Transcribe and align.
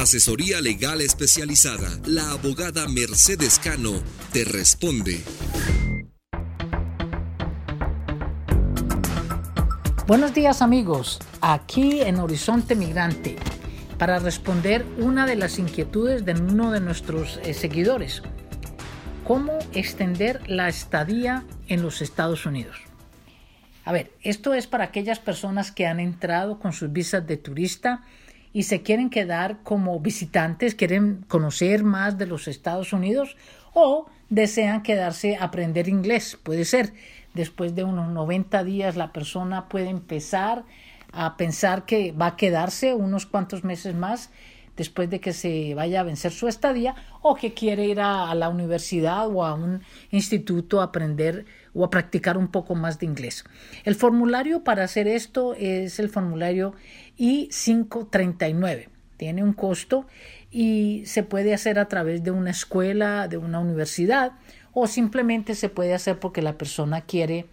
Asesoría 0.00 0.62
legal 0.62 1.02
especializada. 1.02 1.90
La 2.06 2.30
abogada 2.30 2.88
Mercedes 2.88 3.58
Cano 3.58 4.02
te 4.32 4.46
responde. 4.46 5.22
Buenos 10.06 10.32
días 10.32 10.62
amigos, 10.62 11.18
aquí 11.42 12.00
en 12.00 12.16
Horizonte 12.16 12.74
Migrante, 12.76 13.36
para 13.98 14.18
responder 14.20 14.86
una 14.96 15.26
de 15.26 15.36
las 15.36 15.58
inquietudes 15.58 16.24
de 16.24 16.32
uno 16.32 16.70
de 16.70 16.80
nuestros 16.80 17.38
eh, 17.44 17.52
seguidores. 17.52 18.22
¿Cómo 19.24 19.58
extender 19.74 20.40
la 20.48 20.70
estadía 20.70 21.44
en 21.68 21.82
los 21.82 22.00
Estados 22.00 22.46
Unidos? 22.46 22.78
A 23.84 23.92
ver, 23.92 24.12
esto 24.22 24.54
es 24.54 24.66
para 24.66 24.84
aquellas 24.84 25.18
personas 25.18 25.70
que 25.70 25.86
han 25.86 26.00
entrado 26.00 26.58
con 26.58 26.72
sus 26.72 26.90
visas 26.90 27.26
de 27.26 27.36
turista 27.36 28.02
y 28.52 28.64
se 28.64 28.82
quieren 28.82 29.10
quedar 29.10 29.58
como 29.62 30.00
visitantes, 30.00 30.74
quieren 30.74 31.24
conocer 31.28 31.84
más 31.84 32.18
de 32.18 32.26
los 32.26 32.48
Estados 32.48 32.92
Unidos 32.92 33.36
o 33.74 34.06
desean 34.28 34.82
quedarse 34.82 35.36
a 35.36 35.44
aprender 35.44 35.88
inglés. 35.88 36.38
Puede 36.42 36.64
ser, 36.64 36.92
después 37.34 37.74
de 37.74 37.84
unos 37.84 38.08
90 38.08 38.64
días 38.64 38.96
la 38.96 39.12
persona 39.12 39.68
puede 39.68 39.88
empezar 39.88 40.64
a 41.12 41.36
pensar 41.36 41.84
que 41.86 42.12
va 42.12 42.26
a 42.26 42.36
quedarse 42.36 42.94
unos 42.94 43.26
cuantos 43.26 43.64
meses 43.64 43.94
más 43.94 44.30
después 44.76 45.10
de 45.10 45.20
que 45.20 45.32
se 45.32 45.74
vaya 45.74 46.00
a 46.00 46.04
vencer 46.04 46.32
su 46.32 46.48
estadía 46.48 46.94
o 47.22 47.34
que 47.34 47.52
quiere 47.52 47.86
ir 47.86 48.00
a, 48.00 48.34
la 48.34 48.48
universidad 48.48 49.28
o 49.28 49.44
a 49.44 49.54
un 49.54 49.82
instituto 50.10 50.80
a 50.80 50.84
aprender 50.84 51.44
o 51.74 51.84
a 51.84 51.90
practicar 51.90 52.36
un 52.38 52.48
poco 52.48 52.74
más 52.74 52.98
de 52.98 53.06
inglés. 53.06 53.44
El 53.84 53.94
formulario 53.94 54.64
para 54.64 54.84
hacer 54.84 55.06
esto 55.06 55.54
es 55.54 55.98
el 55.98 56.08
formulario 56.08 56.74
I-539. 57.16 58.88
Tiene 59.16 59.42
un 59.42 59.52
costo 59.52 60.06
y 60.50 61.02
se 61.04 61.22
puede 61.22 61.52
hacer 61.52 61.78
a 61.78 61.88
través 61.88 62.24
de 62.24 62.30
una 62.30 62.50
escuela, 62.50 63.28
de 63.28 63.36
una 63.36 63.60
universidad 63.60 64.32
o 64.72 64.86
simplemente 64.86 65.54
se 65.54 65.68
puede 65.68 65.94
hacer 65.94 66.18
porque 66.18 66.42
la 66.42 66.56
persona 66.56 67.02
quiere 67.02 67.46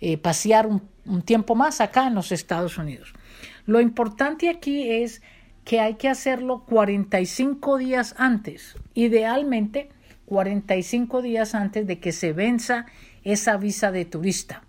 eh, 0.00 0.16
pasear 0.16 0.66
un 0.66 1.22
tiempo 1.22 1.54
más 1.54 1.80
acá 1.80 2.06
en 2.06 2.14
los 2.14 2.32
Estados 2.32 2.78
Unidos. 2.78 3.12
Lo 3.66 3.80
importante 3.80 4.48
aquí 4.48 4.90
es 4.90 5.22
que 5.64 5.80
hay 5.80 5.94
que 5.94 6.08
hacerlo 6.08 6.64
45 6.68 7.78
días 7.78 8.14
antes, 8.18 8.76
idealmente 8.94 9.90
45 10.26 11.22
días 11.22 11.54
antes 11.54 11.86
de 11.86 12.00
que 12.00 12.12
se 12.12 12.32
venza 12.32 12.86
esa 13.22 13.56
visa 13.56 13.92
de 13.92 14.04
turista. 14.04 14.64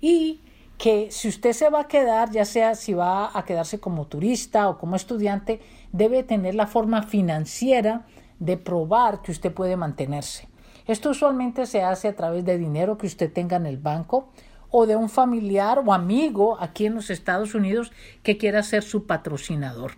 Y 0.00 0.40
que 0.78 1.10
si 1.10 1.28
usted 1.28 1.52
se 1.52 1.68
va 1.68 1.80
a 1.80 1.88
quedar, 1.88 2.30
ya 2.30 2.44
sea 2.44 2.74
si 2.74 2.94
va 2.94 3.30
a 3.38 3.44
quedarse 3.44 3.80
como 3.80 4.06
turista 4.06 4.68
o 4.68 4.78
como 4.78 4.96
estudiante, 4.96 5.60
debe 5.92 6.22
tener 6.22 6.54
la 6.54 6.66
forma 6.66 7.02
financiera 7.02 8.06
de 8.38 8.56
probar 8.56 9.20
que 9.22 9.32
usted 9.32 9.52
puede 9.52 9.76
mantenerse. 9.76 10.48
Esto 10.86 11.10
usualmente 11.10 11.66
se 11.66 11.82
hace 11.82 12.08
a 12.08 12.16
través 12.16 12.44
de 12.44 12.58
dinero 12.58 12.96
que 12.96 13.06
usted 13.06 13.32
tenga 13.32 13.56
en 13.56 13.66
el 13.66 13.76
banco 13.76 14.30
o 14.70 14.86
de 14.86 14.96
un 14.96 15.08
familiar 15.08 15.78
o 15.84 15.92
amigo 15.92 16.56
aquí 16.60 16.86
en 16.86 16.94
los 16.94 17.10
Estados 17.10 17.54
Unidos 17.54 17.92
que 18.22 18.36
quiera 18.36 18.62
ser 18.62 18.82
su 18.82 19.06
patrocinador. 19.06 19.92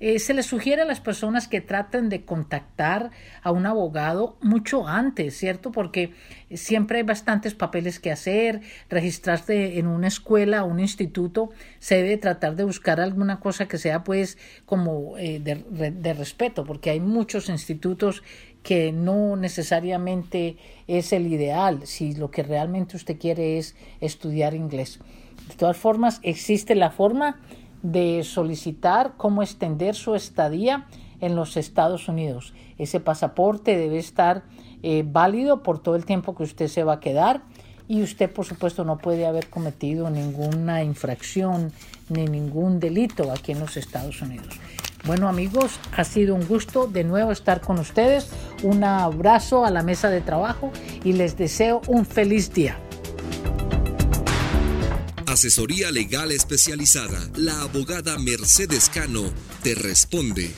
Eh, 0.00 0.18
se 0.18 0.32
les 0.32 0.46
sugiere 0.46 0.80
a 0.80 0.86
las 0.86 0.98
personas 0.98 1.46
que 1.46 1.60
traten 1.60 2.08
de 2.08 2.24
contactar 2.24 3.10
a 3.42 3.50
un 3.50 3.66
abogado 3.66 4.38
mucho 4.40 4.88
antes, 4.88 5.36
¿cierto? 5.36 5.72
Porque 5.72 6.14
siempre 6.54 6.98
hay 6.98 7.04
bastantes 7.04 7.54
papeles 7.54 8.00
que 8.00 8.10
hacer, 8.10 8.62
registrarse 8.88 9.78
en 9.78 9.86
una 9.86 10.08
escuela 10.08 10.64
o 10.64 10.68
un 10.68 10.80
instituto, 10.80 11.50
se 11.80 11.96
debe 11.96 12.16
tratar 12.16 12.56
de 12.56 12.64
buscar 12.64 12.98
alguna 12.98 13.40
cosa 13.40 13.68
que 13.68 13.76
sea 13.76 14.02
pues 14.02 14.38
como 14.64 15.18
eh, 15.18 15.38
de, 15.38 15.90
de 15.90 16.14
respeto, 16.14 16.64
porque 16.64 16.88
hay 16.88 17.00
muchos 17.00 17.50
institutos 17.50 18.22
que 18.62 18.92
no 18.92 19.36
necesariamente 19.36 20.56
es 20.86 21.12
el 21.12 21.26
ideal 21.26 21.86
si 21.86 22.14
lo 22.14 22.30
que 22.30 22.42
realmente 22.42 22.96
usted 22.96 23.18
quiere 23.18 23.58
es 23.58 23.74
estudiar 24.00 24.54
inglés. 24.54 25.00
De 25.48 25.54
todas 25.54 25.76
formas, 25.76 26.20
existe 26.22 26.74
la 26.74 26.90
forma 26.90 27.40
de 27.82 28.22
solicitar 28.24 29.14
cómo 29.16 29.42
extender 29.42 29.94
su 29.94 30.14
estadía 30.14 30.86
en 31.20 31.36
los 31.36 31.56
Estados 31.56 32.08
Unidos. 32.08 32.54
Ese 32.78 33.00
pasaporte 33.00 33.76
debe 33.76 33.98
estar 33.98 34.44
eh, 34.82 35.04
válido 35.06 35.62
por 35.62 35.82
todo 35.82 35.96
el 35.96 36.04
tiempo 36.04 36.34
que 36.34 36.42
usted 36.42 36.68
se 36.68 36.84
va 36.84 36.94
a 36.94 37.00
quedar 37.00 37.42
y 37.88 38.02
usted, 38.02 38.30
por 38.30 38.44
supuesto, 38.44 38.84
no 38.84 38.98
puede 38.98 39.26
haber 39.26 39.48
cometido 39.48 40.10
ninguna 40.10 40.84
infracción 40.84 41.72
ni 42.08 42.26
ningún 42.26 42.78
delito 42.78 43.32
aquí 43.32 43.52
en 43.52 43.60
los 43.60 43.76
Estados 43.76 44.22
Unidos. 44.22 44.60
Bueno 45.04 45.28
amigos, 45.28 45.72
ha 45.92 46.04
sido 46.04 46.34
un 46.34 46.46
gusto 46.46 46.86
de 46.86 47.04
nuevo 47.04 47.32
estar 47.32 47.60
con 47.60 47.78
ustedes. 47.78 48.28
Un 48.62 48.84
abrazo 48.84 49.64
a 49.64 49.70
la 49.70 49.82
mesa 49.82 50.10
de 50.10 50.20
trabajo 50.20 50.72
y 51.04 51.14
les 51.14 51.36
deseo 51.36 51.80
un 51.86 52.04
feliz 52.04 52.52
día. 52.52 52.78
Asesoría 55.26 55.90
legal 55.90 56.32
especializada. 56.32 57.20
La 57.36 57.62
abogada 57.62 58.18
Mercedes 58.18 58.90
Cano 58.90 59.32
te 59.62 59.74
responde. 59.74 60.50